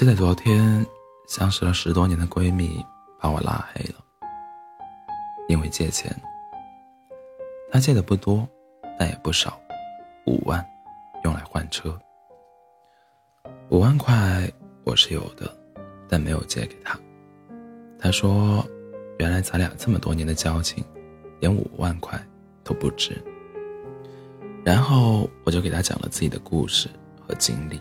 [0.00, 0.86] 就在昨天，
[1.28, 2.82] 相识了十多年的闺蜜
[3.20, 3.96] 把我拉黑了，
[5.46, 6.10] 因为借钱。
[7.70, 8.48] 她借的不多，
[8.98, 9.60] 但也不少，
[10.24, 10.66] 五万，
[11.22, 11.94] 用来换车。
[13.68, 14.50] 五万块
[14.84, 15.54] 我是有的，
[16.08, 16.98] 但没有借给她。
[17.98, 18.66] 她说
[19.20, 20.82] ：“原来咱俩这么多年的交情，
[21.40, 22.18] 连五万块
[22.64, 23.22] 都不值。”
[24.64, 26.88] 然后我就给她讲了自己的故事
[27.20, 27.78] 和经历。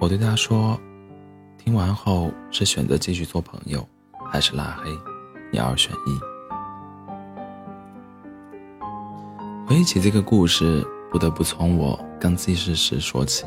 [0.00, 0.80] 我对他说
[1.62, 3.86] ：“听完后是选择继续做朋友，
[4.32, 4.90] 还是拉黑？
[5.52, 6.18] 你二选一。”
[9.68, 10.82] 回忆起这个故事，
[11.12, 13.44] 不得不从我刚记事时说起。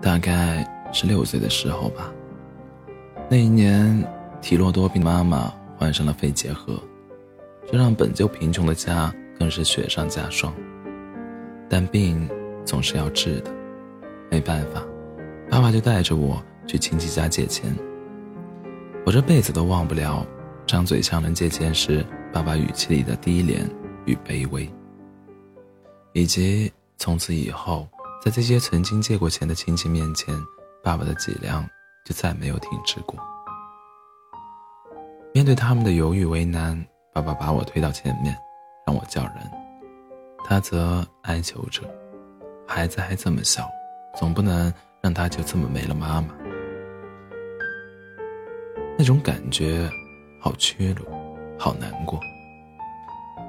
[0.00, 2.10] 大概是六岁的时候吧。
[3.28, 4.02] 那一年，
[4.40, 6.82] 体弱多病的妈妈患上了肺结核，
[7.70, 10.52] 这让本就贫穷的家更是雪上加霜。
[11.68, 12.26] 但病
[12.64, 13.50] 总是要治的，
[14.30, 14.82] 没办法，
[15.52, 17.76] 爸爸就带着我去亲戚家借钱。
[19.04, 20.26] 我这辈子都忘不了
[20.66, 23.68] 张嘴向人借钱时爸爸语气里的低廉
[24.06, 24.66] 与卑微，
[26.14, 27.86] 以及从此以后。
[28.24, 30.32] 在这些曾经借过钱的亲戚面前，
[30.82, 31.68] 爸爸的脊梁
[32.06, 33.18] 就再没有挺直过。
[35.34, 38.34] 面对他们的犹豫为难，爸爸把我推到前面，
[38.86, 39.34] 让我叫人，
[40.46, 41.82] 他则哀求着
[42.66, 43.68] ：“孩子还这么小，
[44.16, 46.28] 总不能让他就这么没了妈妈。”
[48.96, 49.90] 那种感觉，
[50.40, 51.04] 好屈辱，
[51.58, 52.18] 好难过。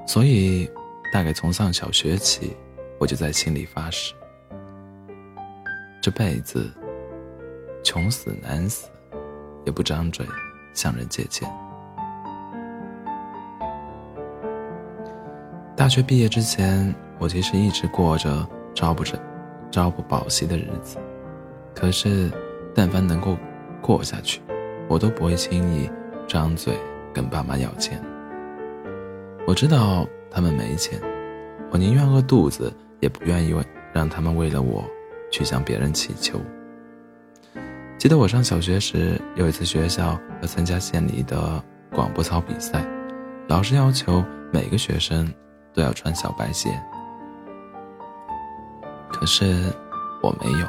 [0.06, 0.68] 所以，
[1.12, 2.56] 大概从上小学起，
[2.98, 4.12] 我就在心里发誓。
[6.02, 6.70] 这辈子，
[7.84, 8.90] 穷死难死，
[9.64, 10.26] 也不张嘴
[10.74, 11.48] 向人借钱。
[15.76, 19.16] 大学毕业之前，我其实一直过着朝不着、
[19.70, 20.98] 朝不保夕的日子。
[21.74, 22.30] 可是，
[22.74, 23.36] 但凡能够
[23.80, 24.40] 过下去，
[24.88, 25.90] 我都不会轻易
[26.26, 26.74] 张嘴
[27.12, 28.02] 跟爸妈要钱。
[29.46, 31.00] 我知道他们没钱，
[31.70, 33.62] 我宁愿饿肚子，也不愿意为
[33.92, 34.84] 让他们为了我。
[35.30, 36.40] 去向别人乞求。
[37.98, 41.60] 记得我上小学时，有一次学校要参加县里的
[41.90, 42.86] 广播操比赛，
[43.48, 45.28] 老师要求每个学生
[45.72, 46.70] 都要穿小白鞋。
[49.10, 49.72] 可是
[50.22, 50.68] 我没有，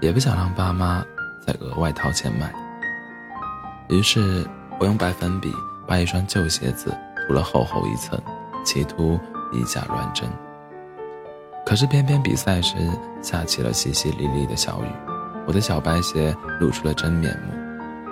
[0.00, 1.04] 也不想让爸妈
[1.40, 2.52] 再额外掏钱买。
[3.88, 4.46] 于是
[4.78, 5.52] 我用白粉笔
[5.86, 6.94] 把一双旧鞋子
[7.26, 8.20] 涂了厚厚一层，
[8.64, 9.18] 企图
[9.52, 10.28] 以假乱真。
[11.64, 12.76] 可是偏偏比赛时
[13.20, 14.88] 下起了淅淅沥沥的小雨，
[15.46, 17.52] 我的小白鞋露出了真面目，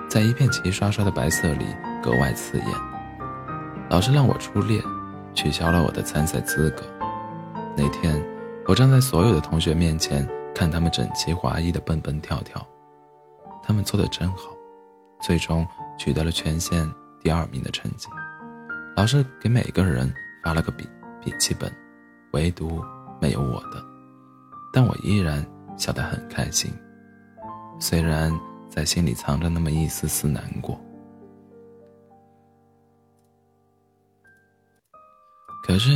[0.09, 1.67] 在一片齐刷刷的白色里
[2.03, 2.67] 格外刺眼。
[3.89, 4.83] 老师让我出列，
[5.33, 6.83] 取消了我的参赛资格。
[7.77, 8.23] 那天，
[8.67, 12.67] 我站在所有的同学面前，看他们整齐划一的蹦蹦跳跳，
[13.63, 14.57] 他们做的真好，
[15.21, 15.69] 最终
[15.99, 16.91] 取得了全县
[17.21, 18.09] 第二名的成绩。
[18.97, 20.11] 老师给每个人
[20.43, 20.89] 发了个笔
[21.21, 21.71] 笔记本，
[22.33, 22.83] 唯独。
[23.19, 23.83] 没有我的，
[24.75, 25.43] 但我依然
[25.79, 26.71] 笑得很开心，
[27.81, 28.31] 虽然
[28.69, 30.79] 在心里藏着那么一丝丝难过。
[35.67, 35.91] 可是，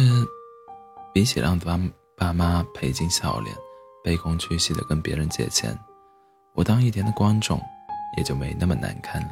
[1.13, 1.79] 比起让爸
[2.17, 3.55] 爸妈赔尽笑脸、
[4.05, 5.77] 卑躬屈膝的跟别人借钱，
[6.55, 7.61] 我当一天的观众
[8.17, 9.31] 也就没那么难堪了。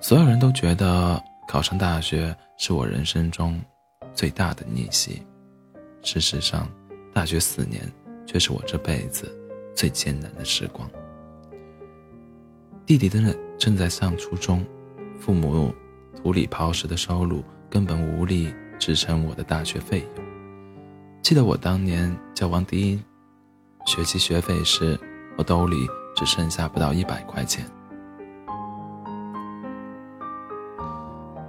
[0.00, 3.60] 所有人都觉得考上大学是我人生中。
[4.14, 5.22] 最大的逆袭，
[6.00, 6.66] 事实上，
[7.12, 7.82] 大学四年
[8.24, 9.30] 却是我这辈子
[9.74, 10.90] 最艰难的时光。
[12.86, 14.64] 弟弟正在正在上初中，
[15.20, 15.70] 父母
[16.16, 20.25] 土里刨食的收入根本无力支撑我的大学费用。
[21.26, 23.02] 记得我当年交完第一
[23.84, 24.96] 学期学费时，
[25.36, 25.76] 我兜里
[26.14, 27.66] 只剩下不到一百块钱。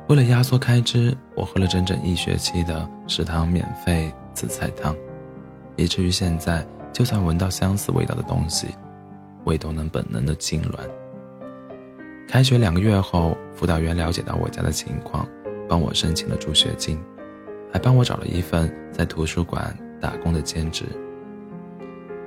[0.09, 4.95] 为了压缩开支，我喝了整整一学期的食堂免费紫菜汤，
[5.75, 8.69] 以至于现在就算闻到相似味道的东西，
[9.43, 10.79] 胃都能本能的痉挛。
[12.27, 15.29] 开学两个月后，辅导员了解到我家的情况，
[15.69, 16.99] 帮我申请了助学金，
[17.71, 20.85] 还帮我找了一份在图书馆打工的兼职。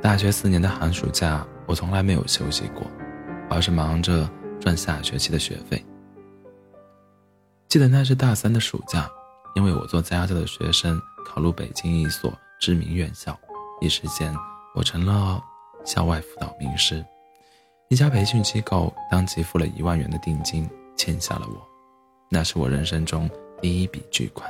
[0.02, 2.86] 大学四年的寒暑假，我从来没有休息过，
[3.48, 4.28] 而是忙着
[4.58, 5.84] 赚下学期的学费。
[7.68, 9.08] 记得那是大三的暑假，
[9.54, 13.38] 因为我做家教的学生考入北京一所知名院校，
[13.80, 14.34] 一时间
[14.74, 15.42] 我成了
[15.84, 17.04] 校外辅导名师。
[17.88, 21.60] 一家培训机构当即付了一万元的定金，签下了我。
[22.30, 23.28] 那是我人生中
[23.60, 24.48] 第一笔巨款，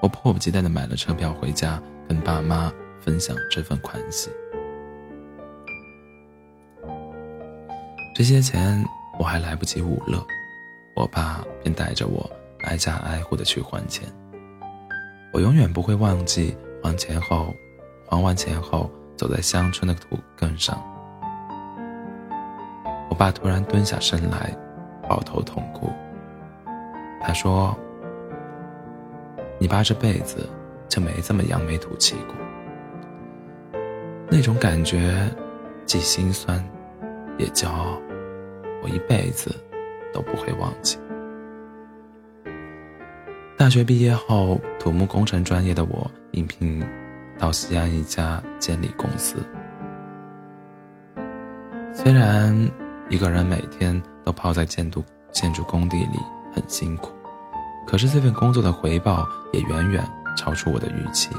[0.00, 4.30] 我迫不及待地买了车票回家，跟爸妈分享这份欢喜。
[8.14, 8.84] 这些钱
[9.18, 10.24] 我还来不及捂乐，
[10.94, 12.28] 我爸便带着我
[12.64, 14.08] 挨家挨户的去还钱。
[15.32, 17.54] 我永远不会忘记还钱后，
[18.08, 20.82] 还完钱后走在乡村的土埂上，
[23.10, 24.56] 我爸突然蹲下身来，
[25.08, 25.92] 抱头痛哭。
[27.20, 27.76] 他说
[29.58, 30.48] ：“你爸这辈子
[30.88, 32.34] 就没这么扬眉吐气过。”
[34.30, 35.28] 那种感觉，
[35.86, 36.62] 既心酸，
[37.38, 37.98] 也骄傲，
[38.82, 39.54] 我一辈子
[40.12, 40.98] 都不会忘记。
[43.56, 46.80] 大学毕业后，土木工程专业的我应聘
[47.38, 49.38] 到西安一家监理公司。
[51.92, 52.54] 虽然
[53.08, 55.02] 一个人每天都泡在建筑
[55.32, 56.18] 建筑工地里
[56.54, 57.10] 很辛苦，
[57.88, 60.06] 可是这份工作的回报也远远
[60.36, 61.30] 超出我的预期。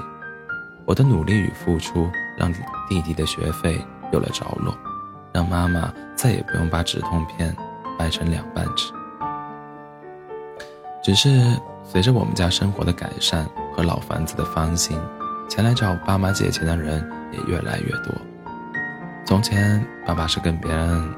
[0.86, 2.51] 我的努力与付出，让
[2.90, 3.80] 弟弟的学费
[4.12, 4.75] 有了着落，
[5.31, 7.56] 让妈妈再也不用把止痛片
[7.98, 8.92] 掰成两半吃。
[11.04, 11.30] 只是。
[11.92, 14.96] 随着我们家生活的改善和老房子的翻新，
[15.50, 18.13] 前来找爸妈借钱的人也越来越多。
[19.25, 21.10] 从前，爸爸是跟别人，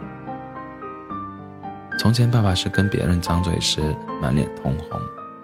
[1.99, 3.81] 从前爸爸是跟别人张嘴时
[4.21, 4.97] 满脸通红，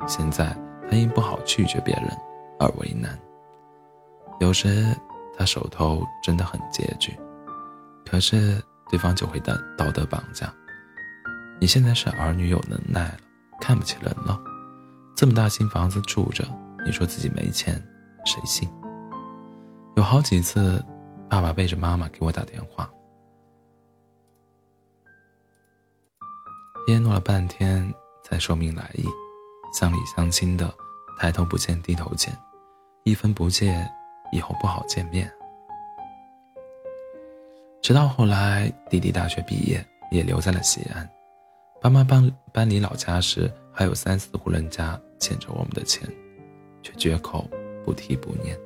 [0.07, 0.55] 现在
[0.89, 2.05] 他因不好拒绝别人
[2.59, 3.17] 而为难。
[4.39, 4.85] 有时
[5.37, 7.17] 他手头真的很拮据，
[8.05, 10.51] 可是对方就会道道德绑架
[11.59, 13.17] ：“你现在是儿女有能耐了，
[13.59, 14.39] 看不起人了。”
[15.15, 16.45] 这么大新房子住着，
[16.85, 17.83] 你说自己没钱，
[18.25, 18.69] 谁信？
[19.95, 20.83] 有好几次，
[21.27, 22.87] 爸爸背着妈妈给我打电话，
[26.87, 27.91] 噎诺了半天
[28.23, 29.05] 才说明来意，
[29.77, 30.73] 乡里乡亲的，
[31.19, 32.35] 抬头不见低头见，
[33.03, 33.87] 一分不借，
[34.31, 35.31] 以后不好见面。
[37.79, 41.07] 直到后来，弟弟大学毕业，也留在了西安，
[41.79, 44.99] 爸妈搬搬离老家时，还有三四户人家。
[45.19, 46.07] 欠着我们的钱，
[46.81, 47.47] 却绝口
[47.85, 48.57] 不提不念。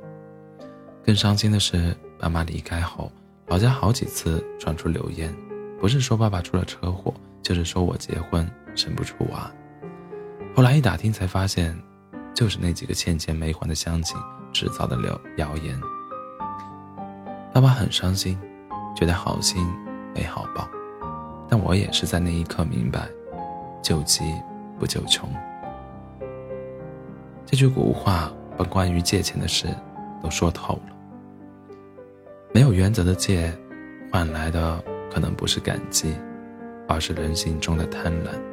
[1.03, 3.11] 更伤心的是，爸妈离开后，
[3.47, 5.35] 老家好几次传出流言，
[5.77, 9.51] 不是说爸爸出了车祸，就是说我结婚生不出娃。
[10.53, 11.77] 后来一打听才发现，
[12.33, 14.17] 就是那几个欠钱没还的乡亲
[14.51, 15.79] 制造的流谣言。
[17.53, 18.37] 爸爸很伤心，
[18.95, 19.65] 觉得好心
[20.13, 20.67] 没好报，
[21.49, 23.07] 但我也是在那一刻明白，
[23.81, 24.23] 救急
[24.77, 25.29] 不救穷。
[27.45, 29.67] 这句古话把关于借钱的事
[30.21, 31.75] 都说透了。
[32.53, 33.57] 没有原则的借，
[34.11, 36.13] 换来的可能不是感激，
[36.87, 38.50] 而是人性中的贪婪。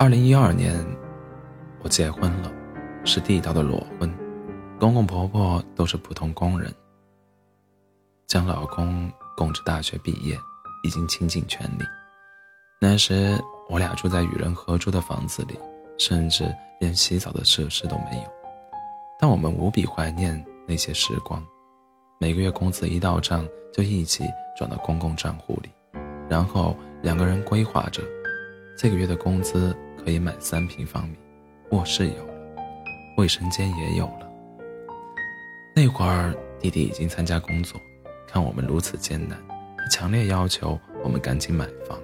[0.00, 0.86] 二零一二年，
[1.82, 2.52] 我结婚了，
[3.04, 4.08] 是地道的裸婚，
[4.78, 6.72] 公公婆婆都是普通工人。
[8.28, 10.38] 将老公供至大学毕业，
[10.84, 11.82] 已经倾尽全力。
[12.80, 13.36] 那时
[13.68, 15.58] 我俩住在与人合租的房子里，
[15.98, 18.30] 甚至连洗澡的设施都没有，
[19.18, 21.44] 但我们无比怀念那些时光。
[22.20, 24.22] 每个月工资一到账，就一起
[24.56, 25.68] 转到公共账户里，
[26.28, 28.00] 然后两个人规划着，
[28.80, 31.18] 这个月的工资可以买三平方米，
[31.70, 32.32] 卧室有了，
[33.16, 34.30] 卫生间也有了。
[35.74, 37.76] 那会儿弟弟已经参加工作，
[38.24, 39.36] 看我们如此艰难，
[39.76, 41.98] 他强烈要求我们赶紧买房。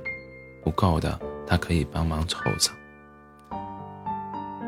[0.65, 1.17] 不够的，
[1.47, 2.75] 他可以帮忙凑凑。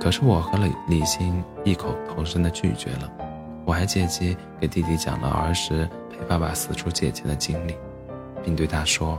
[0.01, 3.13] 可是我和李李欣异口同声的拒绝了。
[3.65, 7.75] 我还借机给弟弟讲了儿时陪爸爸四处借钱的经历，
[8.45, 9.19] 并对他说：“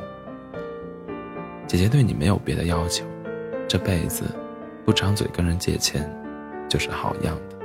[1.68, 3.06] 姐姐对你没有别的要求，
[3.68, 4.24] 这辈子
[4.86, 6.10] 不张嘴跟人借钱，
[6.68, 7.58] 就是好样的。”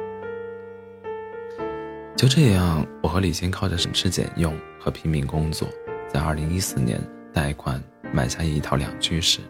[2.16, 5.66] 就这样，我和李欣靠着省吃俭用和拼命工作，
[6.12, 7.00] 在二零一四年
[7.32, 7.82] 贷款。
[8.14, 9.40] 买下一套两居室，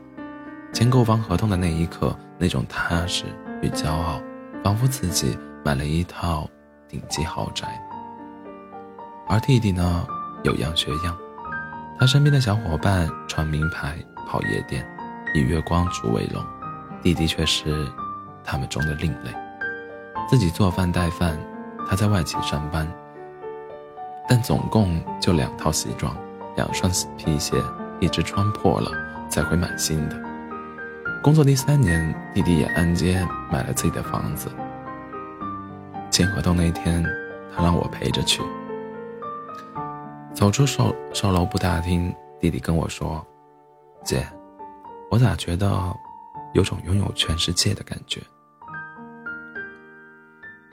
[0.72, 3.24] 签购房合同的那一刻，那种踏实
[3.60, 4.22] 与骄傲，
[4.62, 6.48] 仿佛自己买了一套
[6.86, 7.66] 顶级豪宅。
[9.28, 10.06] 而弟弟呢，
[10.44, 11.18] 有样学样，
[11.98, 13.98] 他身边的小伙伴穿名牌、
[14.32, 14.82] 跑夜店，
[15.34, 16.42] 以月光族为荣，
[17.02, 17.86] 弟弟却是
[18.42, 19.30] 他们中的另类，
[20.26, 21.38] 自己做饭带饭，
[21.86, 22.90] 他在外企上班，
[24.26, 26.16] 但总共就两套西装，
[26.56, 27.62] 两双皮鞋。
[28.00, 28.90] 一直穿破了
[29.28, 30.20] 才会买新的。
[31.22, 34.50] 工作第三年，弟弟也按揭买了自己的房子。
[36.10, 37.04] 签合同那天，
[37.54, 38.42] 他让我陪着去。
[40.34, 43.24] 走出售售楼部大厅，弟弟跟我说
[44.04, 44.26] ：“姐，
[45.10, 45.70] 我咋觉得
[46.54, 48.20] 有种拥有全世界的感觉？”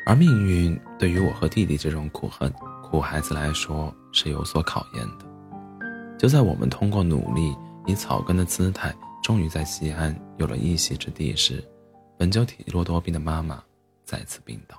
[0.05, 5.25] 而命运对于我和弟弟这种苦恨苦孩子来说是有所考验的。
[6.17, 7.55] 就在我们通过努力，
[7.85, 11.63] 以草根的姿态，终于在西安有了一席之地时，
[12.17, 13.63] 本就体弱多病的妈妈
[14.03, 14.75] 再次病倒。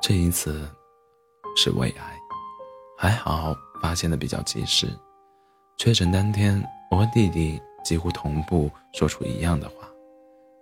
[0.00, 0.68] 这一次
[1.56, 2.18] 是胃癌，
[2.98, 4.88] 还好发现的比较及时。
[5.78, 9.88] 确诊当天，我和弟弟几乎同步说出一样的话，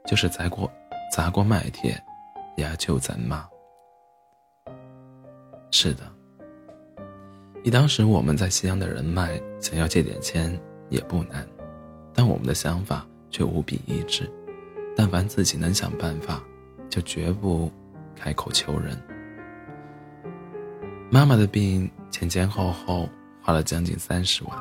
[0.05, 0.71] 就是砸锅
[1.11, 1.99] 砸锅卖铁，
[2.55, 3.49] 也要救咱妈。
[5.71, 6.03] 是的，
[7.65, 10.55] 以当时我们在西安的人脉，想要借点钱
[10.91, 11.49] 也不难，
[12.13, 14.31] 但我们的想法却无比一致：
[14.95, 16.45] 但凡自己能想办法，
[16.91, 17.73] 就绝不
[18.15, 19.03] 开口求人。
[21.11, 23.09] 妈妈的病前前后后
[23.41, 24.59] 花了将近三十万，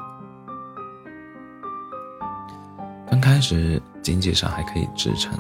[3.26, 5.34] 开始经济上还可以支撑，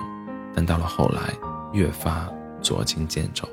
[0.55, 1.31] 但到了后来
[1.71, 2.27] 越发
[2.59, 3.47] 捉襟见肘，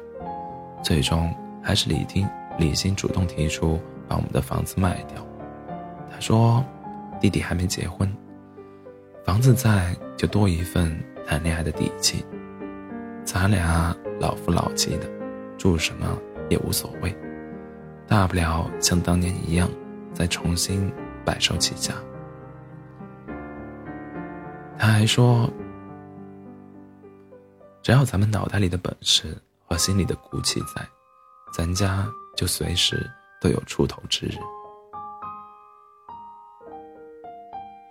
[0.82, 1.30] 最终
[1.62, 2.26] 还是李丁
[2.58, 5.22] 李欣主动提出把我们的房子卖掉。
[6.10, 6.64] 他说
[7.20, 8.10] ：“弟弟还没结婚，
[9.22, 12.24] 房子在就多一份谈恋爱的底气，
[13.26, 15.06] 咱俩老夫老妻的，
[15.58, 16.06] 住什么
[16.48, 17.14] 也无所谓。”
[18.08, 19.68] 大不了像当年一样，
[20.14, 20.90] 再重新
[21.22, 21.92] 白手起家。
[24.82, 25.48] 他还说
[27.84, 30.84] ：“只要咱们脑袋里的本事和心里的骨气在，
[31.56, 32.04] 咱家
[32.36, 33.08] 就随时
[33.40, 34.32] 都有出头之日。”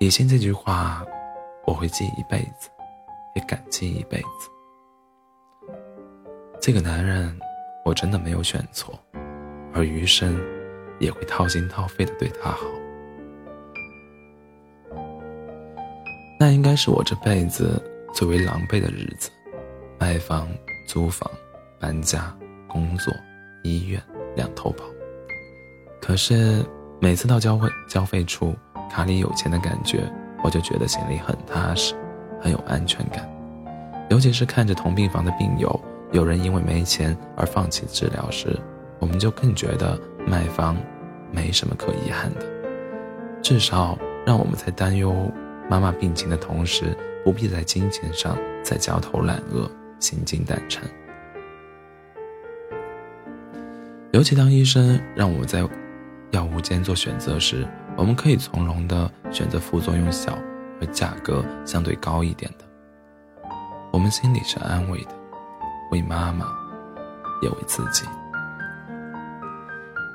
[0.01, 1.05] 李欣这句话，
[1.65, 2.69] 我会记一辈子，
[3.35, 4.49] 也感激一辈子。
[6.59, 7.39] 这个男人，
[7.85, 8.99] 我真的没有选错。
[9.73, 10.37] 而余生，
[10.99, 12.65] 也会掏心掏肺的对他好。
[16.41, 17.79] 那应该是我这辈子
[18.15, 19.29] 最为狼狈的日子：
[19.99, 20.47] 卖房、
[20.87, 21.29] 租房、
[21.79, 22.35] 搬家、
[22.67, 23.13] 工作、
[23.61, 24.01] 医院，
[24.35, 24.83] 两头跑。
[26.01, 26.65] 可是
[26.99, 28.55] 每次到交费交费处，
[28.89, 30.11] 卡里有钱的感觉，
[30.43, 31.93] 我就觉得心里很踏实，
[32.41, 33.29] 很有安全感。
[34.09, 35.79] 尤其是看着同病房的病友，
[36.11, 38.59] 有人因为没钱而放弃治疗时。
[38.97, 39.95] 我们就更觉得
[40.25, 40.75] 卖房
[41.31, 42.41] 没什么可遗憾的，
[43.43, 43.95] 至少
[44.25, 45.31] 让我们在担忧
[45.71, 50.83] 妈妈病情的同时，不必在金钱上再焦头烂额、心惊胆颤。
[54.11, 55.65] 尤其当医生让我们在
[56.31, 60.37] 药物间做选择时，我们可以从容的选择副作用小
[60.81, 62.65] 而价格相对高一点的，
[63.93, 65.11] 我们心里是安慰的，
[65.91, 66.47] 为妈妈，
[67.41, 68.03] 也为自己。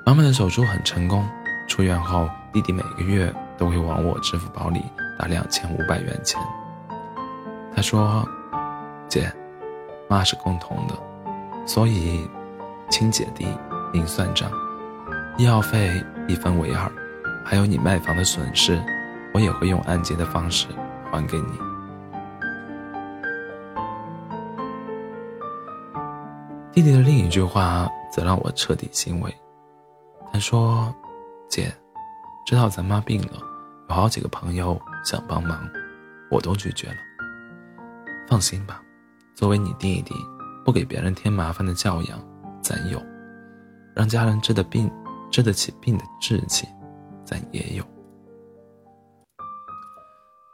[0.04, 1.26] 妈妈的手术很成功，
[1.66, 4.82] 出院后，弟弟每个月都会往我支付宝里
[5.18, 6.40] 打两千五百元钱。
[7.74, 8.24] 他说
[9.08, 9.32] ：“姐，
[10.08, 10.94] 妈是共同的，
[11.66, 12.28] 所以
[12.88, 13.46] 亲姐弟
[13.92, 14.50] 明算账，
[15.36, 16.90] 医药费一分为二，
[17.44, 18.82] 还有你卖房的损失，
[19.34, 20.66] 我也会用按揭的方式
[21.10, 21.52] 还给你。”
[26.72, 29.34] 弟弟的另一句话则让我彻底欣慰。
[30.30, 30.94] 他说
[31.48, 31.72] ：“姐，
[32.46, 33.38] 知道咱妈病了，
[33.88, 35.70] 有好几个朋友想帮忙，
[36.28, 36.96] 我都拒绝了。
[38.28, 38.82] 放心吧，
[39.36, 40.12] 作为你弟弟，
[40.64, 42.18] 不给别人添麻烦的教养，
[42.60, 42.98] 咱有；
[43.94, 44.90] 让家人治的病，
[45.30, 46.66] 治得起病的志气，
[47.24, 47.84] 咱也有。”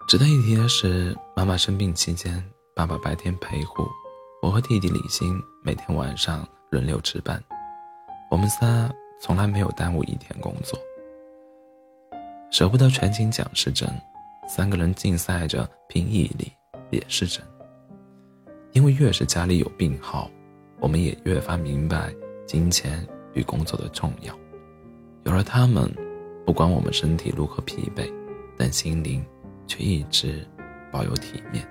[0.07, 2.45] 值得一提的是，妈妈生病期间，
[2.77, 3.89] 爸爸白天陪护，
[4.43, 7.43] 我和弟弟李欣每天晚上轮流值班，
[8.31, 8.91] 我们仨。
[9.25, 10.77] 从来没有耽误一天工作，
[12.51, 13.89] 舍不得全勤奖是真，
[14.49, 16.51] 三个人竞赛着拼毅力
[16.91, 17.43] 也是真。
[18.73, 20.31] 因为越是家里有病号，
[20.81, 22.13] 我们也越发明白
[22.47, 24.35] 金钱与工作的重要。
[25.25, 25.91] 有了他们，
[26.45, 28.13] 不管我们身体如何疲惫，
[28.57, 29.25] 但心灵
[29.67, 30.47] 却一直
[30.91, 31.67] 保有体面。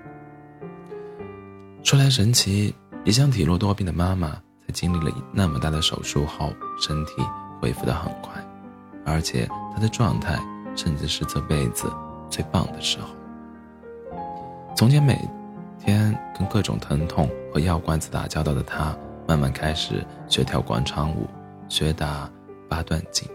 [1.82, 2.74] 说来神奇，
[3.04, 4.30] 一向体弱多病的妈妈，
[4.66, 7.14] 在经历了那么大的手术后，身体。
[7.60, 8.44] 恢复的很快，
[9.06, 10.36] 而且她的状态
[10.74, 11.86] 甚至是这辈子
[12.32, 13.14] 最棒的时候。
[14.74, 15.16] 从前每
[15.78, 18.96] 天跟各种疼痛和药罐子打交道的他，
[19.28, 21.28] 慢慢开始学跳广场舞，
[21.68, 22.28] 学打
[22.68, 23.28] 八段锦，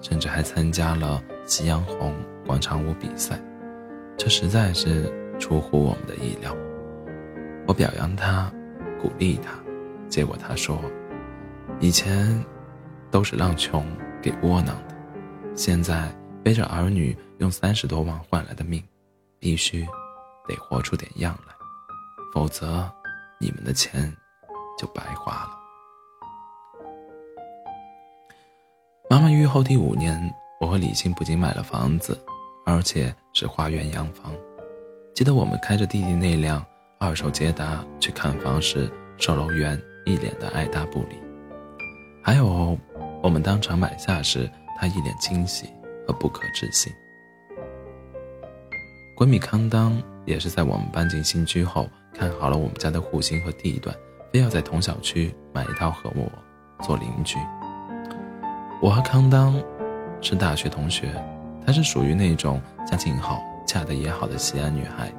[0.00, 2.14] 甚至还参加了夕阳红
[2.46, 3.38] 广场舞比赛。
[4.16, 6.56] 这实在是出乎我们的意料。
[7.66, 8.50] 我表扬他，
[9.02, 9.50] 鼓励他，
[10.08, 10.80] 结果他说
[11.80, 12.42] ：“以前。”
[13.10, 13.86] 都是让穷
[14.20, 14.96] 给窝囊的，
[15.54, 18.82] 现在背着儿女用三十多万换来的命，
[19.38, 19.86] 必须
[20.46, 21.54] 得活出点样来，
[22.32, 22.90] 否则
[23.40, 24.14] 你们的钱
[24.78, 25.50] 就白花了。
[29.10, 32.18] 妈妈愈后第五年，我和李欣不仅买了房子，
[32.64, 34.32] 而且是花园洋房。
[35.14, 36.64] 记得我们开着弟弟那辆
[36.98, 41.16] 二手捷达去看房时，售楼员一脸的爱答不理；
[42.22, 42.76] 还有
[43.22, 45.68] 我们当场买下时，他一脸惊喜
[46.06, 46.92] 和不可置信。
[49.16, 53.94] 闺蜜康当也是在我们搬进新居后，看好了我们家的户型和地段，
[54.32, 56.28] 非要在同小区买一套和我
[56.84, 57.38] 做邻居。
[58.82, 59.54] 我和康当
[60.20, 61.14] 是大学同学，
[61.64, 65.12] 她是属于那种家境好、嫁得也好的西安女孩。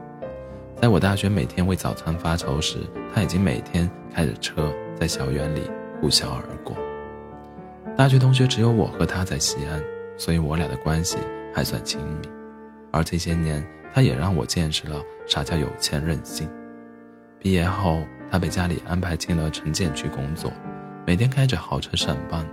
[0.81, 2.79] 在我大学每天为早餐发愁时，
[3.13, 5.61] 她已经每天开着车在校园里
[6.01, 6.75] 呼啸而过。
[7.95, 9.81] 大学同学只有我和她在西安，
[10.17, 11.17] 所以我俩的关系
[11.53, 12.27] 还算亲密。
[12.91, 16.49] 而这些年，他也让我见识了啥叫有钱任性。
[17.39, 20.51] 毕业后，他被家里安排进了城建局工作，
[21.07, 22.45] 每天开着豪车上班。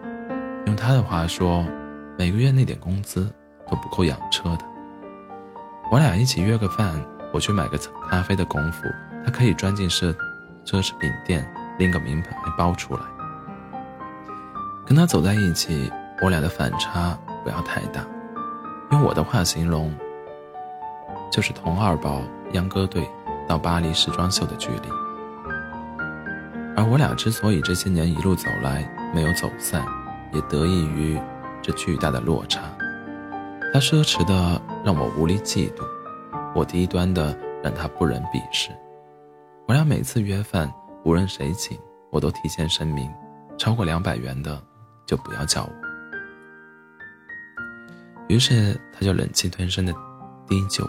[0.67, 1.67] 用他的话说，
[2.17, 3.29] 每个月那点工资
[3.69, 4.65] 都不够养车的。
[5.91, 6.95] 我俩一起约个饭，
[7.33, 8.87] 我去买个咖啡的功夫，
[9.25, 10.15] 他可以钻进奢
[10.65, 11.45] 奢侈品店
[11.77, 13.01] 拎个名牌包出来。
[14.87, 15.91] 跟他走在一起，
[16.23, 18.07] 我俩的反差不要太大。
[18.93, 19.93] 用我的话形容。
[21.33, 22.21] 就是童二宝
[22.53, 23.09] 秧歌队
[23.49, 24.89] 到巴黎时装秀的距离，
[26.77, 29.83] 而我俩之所以这些年一路走来没有走散，
[30.35, 31.19] 也得益于
[31.63, 32.61] 这巨大的落差。
[33.73, 35.83] 他奢侈的让我无力嫉妒，
[36.55, 37.35] 我低端的
[37.65, 38.71] 让他不忍鄙视。
[39.67, 40.71] 我俩每次约饭，
[41.03, 41.79] 无论谁请，
[42.11, 43.11] 我都提前声明，
[43.57, 44.63] 超过两百元的
[45.07, 45.73] 就不要叫我。
[48.29, 49.95] 于是他就忍气吞声的
[50.47, 50.87] 低就。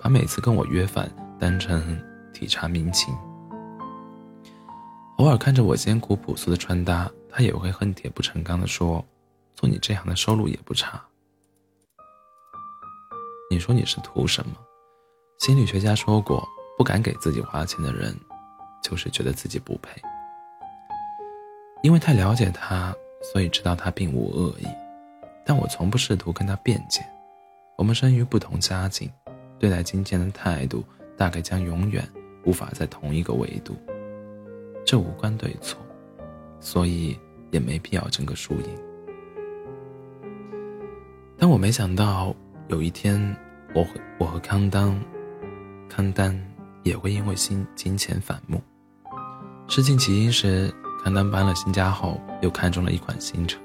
[0.00, 2.00] 把每次跟我约饭当成
[2.32, 3.12] 体察民情，
[5.18, 9.04] 偶尔看着我艰苦朴素的穿搭，他也会恨铁不成钢的说
[9.56, 11.02] ：“做你这样的收入也不差。”
[13.50, 14.54] 你说你是图什么？
[15.38, 18.14] 心理学家说过，不敢给自己花钱的人，
[18.82, 20.00] 就是觉得自己不配。
[21.82, 22.94] 因为太了解他，
[23.32, 24.66] 所以知道他并无恶意，
[25.44, 27.04] 但我从不试图跟他辩解。
[27.76, 29.10] 我们生于不同家境。
[29.58, 30.84] 对待金钱的态度，
[31.16, 32.06] 大概将永远
[32.44, 33.76] 无法在同一个维度。
[34.86, 35.78] 这无关对错，
[36.60, 37.18] 所以
[37.50, 38.64] 也没必要争个输赢。
[41.36, 42.34] 但我没想到
[42.68, 43.36] 有一天，
[43.74, 44.98] 我会我和康当、
[45.88, 46.36] 康丹
[46.82, 48.62] 也会因为金金钱反目。
[49.66, 50.72] 事情起因是，
[51.04, 53.60] 康丹搬了新家后，又看中了一款新车。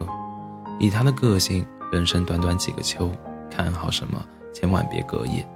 [0.80, 3.12] 以他的个性，人生短短几个秋，
[3.50, 5.48] 看好什么千万别隔夜。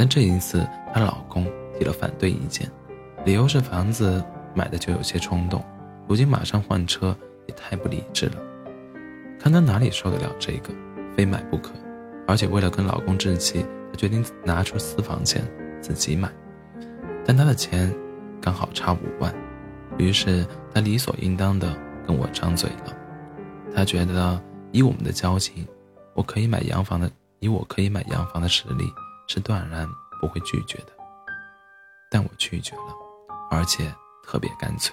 [0.00, 1.44] 但这一次，她老公
[1.78, 2.66] 提了反对意见，
[3.26, 5.62] 理由是房子买的就有些冲动，
[6.08, 7.14] 如今马上换车
[7.46, 8.36] 也太不理智了。
[9.38, 10.72] 看她哪里受得了这个，
[11.14, 11.72] 非买不可。
[12.26, 15.42] 而且为了跟老公置气，她决定拿出私房钱
[15.82, 16.32] 自己买。
[17.26, 17.94] 但她的钱
[18.40, 19.30] 刚好差五万，
[19.98, 22.96] 于是她理所应当的跟我张嘴了。
[23.76, 24.40] 她觉得
[24.72, 25.68] 以我们的交情，
[26.14, 27.10] 我可以买洋房的，
[27.40, 28.90] 以我可以买洋房的实力。
[29.32, 29.88] 是断然
[30.20, 30.86] 不会拒绝的，
[32.10, 32.92] 但我拒绝了，
[33.48, 33.88] 而且
[34.24, 34.92] 特别干脆。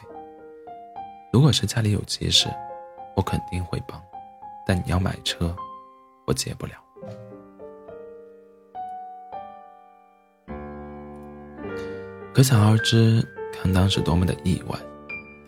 [1.33, 2.47] 如果是家里有急事，
[3.15, 3.99] 我肯定会帮，
[4.63, 5.55] 但你要买车，
[6.27, 6.73] 我接不了。
[12.31, 14.77] 可想而知，看当时多么的意外，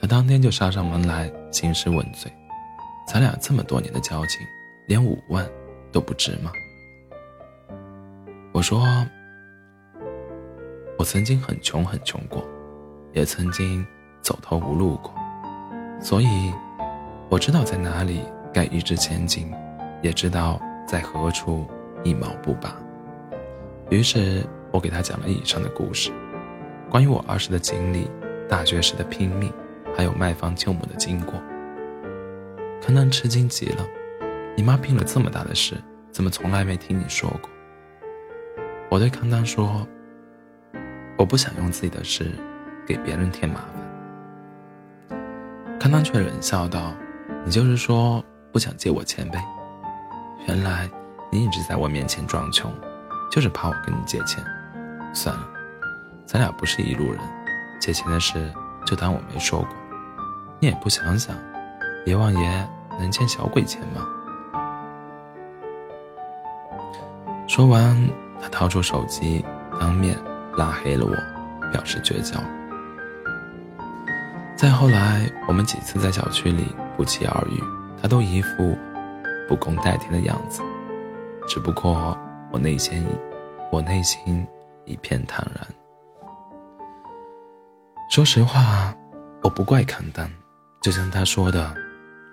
[0.02, 2.32] 他当天就杀上门来兴师问罪。
[3.08, 4.42] 咱俩这么多年的交情，
[4.88, 5.48] 连五万
[5.92, 6.52] 都不值吗？
[8.60, 8.86] 我说，
[10.98, 12.46] 我曾经很穷很穷过，
[13.14, 13.88] 也曾经
[14.20, 15.14] 走投无路过，
[16.02, 16.28] 所以
[17.30, 18.22] 我知道在哪里
[18.54, 19.50] 该一掷千金，
[20.02, 21.66] 也知道在何处
[22.04, 22.76] 一毛不拔。
[23.90, 26.12] 于是我给他讲了以上的故事，
[26.90, 28.12] 关于我儿时的经历、
[28.50, 29.50] 大学时的拼命，
[29.96, 31.36] 还有卖房救母的经过。
[32.86, 33.88] 可能吃惊极了，
[34.58, 35.76] 你妈拼了这么大的事，
[36.12, 37.50] 怎么从来没听你说过？
[38.90, 39.88] 我对康当说
[41.16, 42.32] ：“我不想用自己的事
[42.88, 43.84] 给别人添麻烦。”
[45.80, 46.92] 康当却冷笑道
[47.46, 49.40] ：“你就是说不想借我钱呗？
[50.48, 50.90] 原来
[51.32, 52.74] 你一直在我面前装穷，
[53.32, 54.44] 就是怕我跟你借钱。
[55.14, 55.48] 算了，
[56.26, 57.20] 咱俩不是一路人，
[57.80, 58.52] 借钱的事
[58.86, 59.70] 就当我没说过。
[60.60, 61.38] 你也不想想，
[62.08, 64.04] 阎王爷能欠小鬼钱吗？”
[67.48, 67.96] 说完。
[68.42, 69.44] 他掏出手机，
[69.80, 70.18] 当面
[70.56, 72.40] 拉黑了我，表示绝交。
[74.56, 76.66] 再后来，我们几次在小区里
[76.98, 77.64] 不期而遇，
[78.02, 78.78] 他都一副
[79.48, 80.62] 不共戴天的样子。
[81.48, 82.18] 只不过
[82.52, 83.06] 我内心，
[83.72, 84.46] 我内心
[84.86, 85.66] 一片坦然。
[88.12, 88.94] 说实话，
[89.42, 90.30] 我不怪康丹，
[90.82, 91.74] 就像他说的，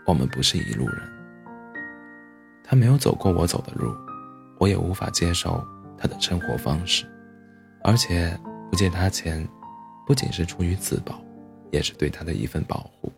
[0.05, 0.99] 我们不是一路人。
[2.65, 3.95] 他没有走过我走的路，
[4.59, 5.65] 我也无法接受
[5.99, 7.07] 他的生活方式，
[7.83, 8.39] 而且
[8.71, 9.47] 不借他钱，
[10.07, 11.21] 不仅是出于自保，
[11.71, 13.13] 也是对他的一份保护，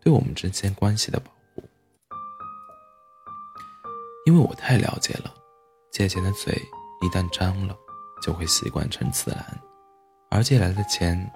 [0.00, 1.62] 对我们之间关系的保护。
[4.24, 5.32] 因为我太了解了。
[5.90, 6.54] 借钱的嘴
[7.02, 7.76] 一旦张了，
[8.22, 9.60] 就会习惯成自然，
[10.30, 11.30] 而借来的钱，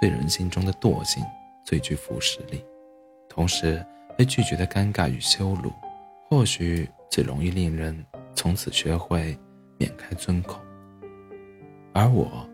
[0.00, 1.24] 对人心中的惰性
[1.64, 2.64] 最具腐蚀力，
[3.28, 3.84] 同时
[4.16, 5.72] 被拒绝的尴尬与羞辱，
[6.28, 9.36] 或许最容易令人从此学会
[9.78, 10.60] 免开尊口。
[11.92, 12.48] 而我，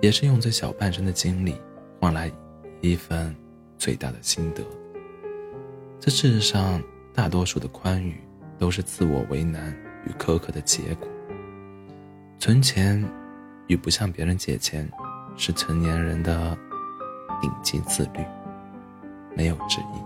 [0.00, 1.54] 也是用这小半生的经历
[2.00, 2.30] 换来
[2.80, 3.34] 一份
[3.78, 4.62] 最大的心得。
[5.98, 8.20] 这世上大多数的宽裕，
[8.58, 9.76] 都是自我为难。
[10.06, 11.08] 与苛刻的结果。
[12.38, 13.04] 存钱
[13.66, 14.88] 与不向别人借钱，
[15.36, 16.56] 是成年人的
[17.42, 18.24] 顶级自律，
[19.36, 20.05] 没有之一。